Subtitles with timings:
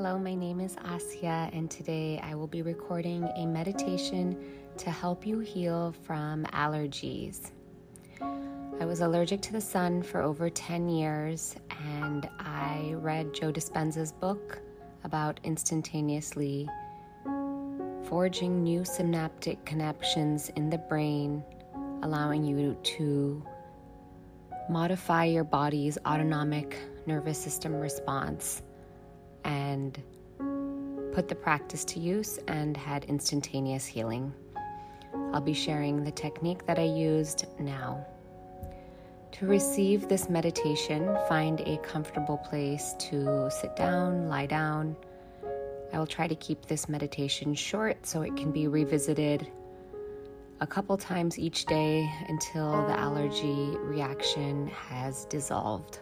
[0.00, 4.40] Hello, my name is Asya, and today I will be recording a meditation
[4.76, 7.50] to help you heal from allergies.
[8.80, 14.12] I was allergic to the sun for over 10 years, and I read Joe Dispenza's
[14.12, 14.60] book
[15.02, 16.68] about instantaneously
[18.04, 21.42] forging new synaptic connections in the brain,
[22.04, 23.44] allowing you to
[24.70, 28.62] modify your body's autonomic nervous system response
[29.48, 30.02] and
[31.12, 34.32] put the practice to use and had instantaneous healing.
[35.32, 38.06] I'll be sharing the technique that I used now.
[39.32, 44.96] To receive this meditation, find a comfortable place to sit down, lie down.
[45.92, 49.50] I will try to keep this meditation short so it can be revisited
[50.60, 56.00] a couple times each day until the allergy reaction has dissolved.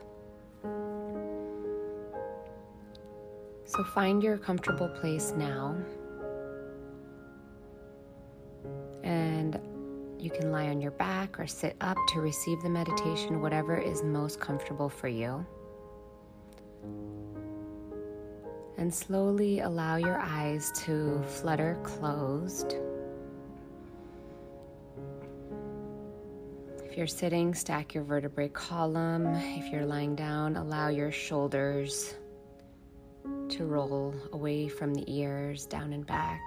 [3.66, 5.76] So find your comfortable place now.
[9.02, 9.60] And
[10.18, 14.04] you can lie on your back or sit up to receive the meditation, whatever is
[14.04, 15.44] most comfortable for you.
[18.78, 22.76] And slowly allow your eyes to flutter closed.
[26.84, 29.26] If you're sitting, stack your vertebrae column.
[29.26, 32.14] If you're lying down, allow your shoulders
[33.56, 36.42] to roll away from the ears, down and back.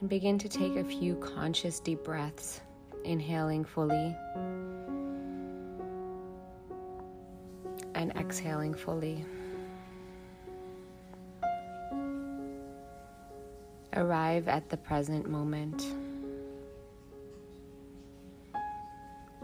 [0.00, 2.62] And begin to take a few conscious deep breaths,
[3.04, 4.16] inhaling fully
[7.94, 9.24] and exhaling fully.
[13.92, 15.86] Arrive at the present moment.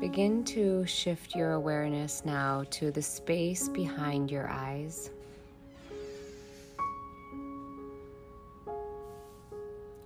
[0.01, 5.11] Begin to shift your awareness now to the space behind your eyes.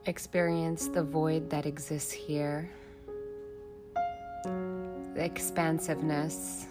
[0.06, 2.68] Experience the void that exists here,
[4.42, 6.66] the expansiveness.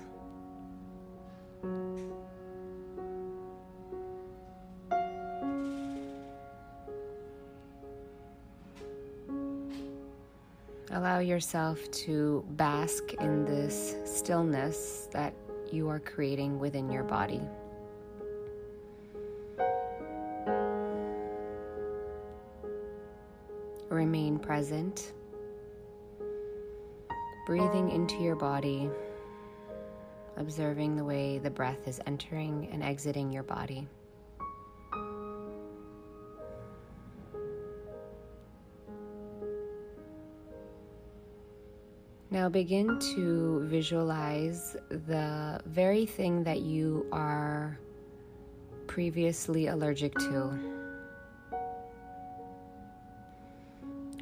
[10.94, 15.34] Allow yourself to bask in this stillness that
[15.72, 17.42] you are creating within your body.
[23.90, 25.14] Remain present,
[27.48, 28.88] breathing into your body,
[30.38, 33.88] observing the way the breath is entering and exiting your body.
[42.34, 47.78] Now begin to visualize the very thing that you are
[48.88, 50.60] previously allergic to.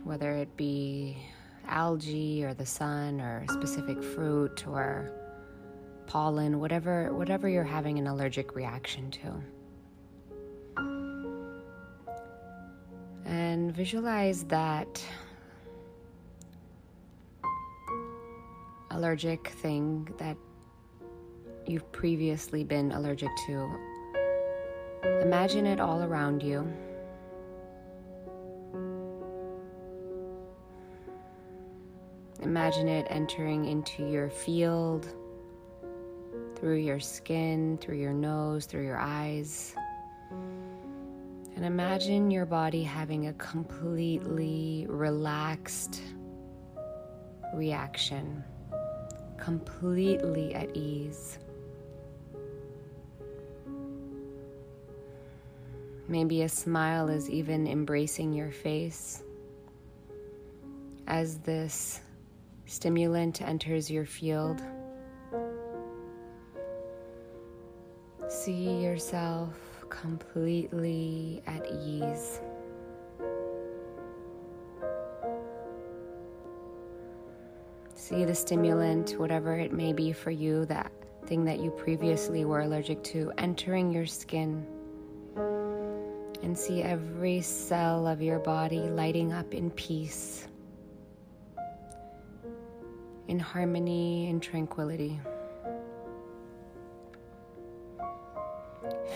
[0.04, 1.16] Whether it be
[1.70, 5.14] algae or the sun or specific fruit or
[6.06, 9.42] pollen, whatever whatever you're having an allergic reaction to.
[13.24, 15.02] And visualize that
[19.02, 20.38] allergic thing that
[21.66, 23.68] you've previously been allergic to.
[25.24, 26.72] Imagine it all around you.
[32.44, 35.08] Imagine it entering into your field,
[36.56, 39.74] through your skin, through your nose, through your eyes.
[41.56, 46.04] And imagine your body having a completely relaxed
[47.56, 48.44] reaction
[49.42, 51.40] completely at ease.
[56.08, 59.24] Maybe a smile is even embracing your face
[61.08, 62.02] as this
[62.68, 64.62] stimulant enters your field.
[68.30, 69.58] See yourself
[69.90, 72.40] completely at ease.
[78.12, 80.92] See the stimulant, whatever it may be for you, that
[81.28, 84.68] thing that you previously were allergic to, entering your skin.
[86.44, 90.50] And see every cell of your body lighting up in peace,
[93.30, 95.18] in harmony in tranquility.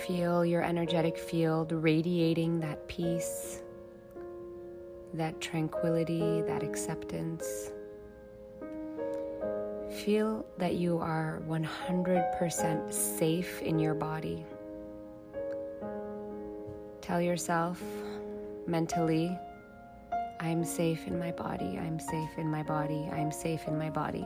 [0.07, 3.61] Feel your energetic field radiating that peace,
[5.13, 7.71] that tranquility, that acceptance.
[10.05, 14.45] Feel that you are 100% safe in your body.
[17.01, 17.81] Tell yourself
[18.67, 19.35] mentally,
[20.39, 24.25] I'm safe in my body, I'm safe in my body, I'm safe in my body.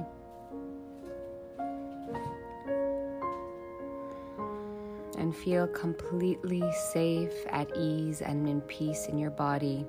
[5.17, 9.85] And feel completely safe, at ease, and in peace in your body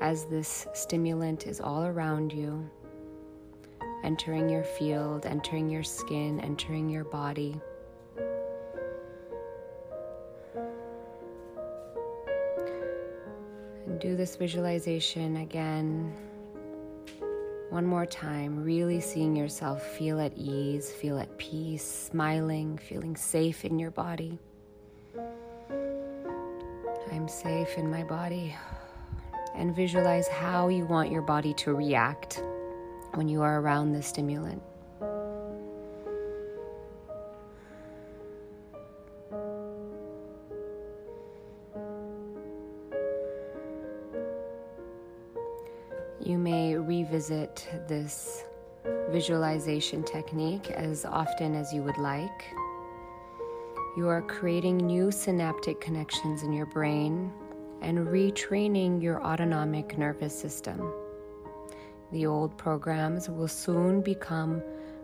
[0.00, 2.70] as this stimulant is all around you,
[4.04, 7.58] entering your field, entering your skin, entering your body.
[13.86, 16.12] And do this visualization again.
[17.70, 23.64] One more time, really seeing yourself feel at ease, feel at peace, smiling, feeling safe
[23.64, 24.38] in your body.
[27.10, 28.54] I'm safe in my body
[29.54, 32.42] and visualize how you want your body to react
[33.16, 34.62] when you are around the stimulant.
[46.20, 48.44] You may revisit this
[49.10, 52.44] visualization technique as often as you would like.
[53.96, 57.32] You are creating new synaptic connections in your brain
[57.82, 61.03] and retraining your autonomic nervous system.
[62.14, 64.62] The old programs will soon become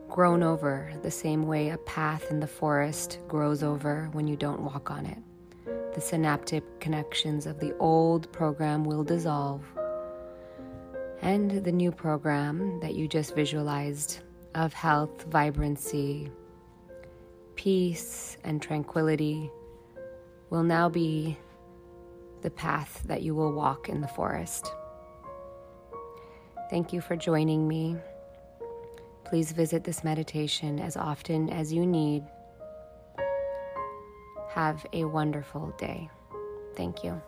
[0.08, 4.60] grown over the same way a path in the forest grows over when you don't
[4.60, 5.18] walk on it.
[5.92, 9.64] The synaptic connections of the old program will dissolve,
[11.20, 14.20] and the new program that you just visualized
[14.54, 16.30] of health, vibrancy,
[17.56, 19.50] peace, and tranquility
[20.50, 21.36] will now be
[22.42, 24.72] the path that you will walk in the forest.
[26.70, 27.96] Thank you for joining me.
[29.24, 32.22] Please visit this meditation as often as you need.
[34.50, 36.08] Have a wonderful day.
[36.76, 37.20] Thank you.